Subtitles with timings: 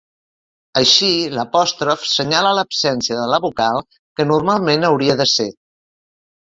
[0.79, 5.51] Així, l'apòstrof senyala l'absència de la vocal que normalment hauria de ser.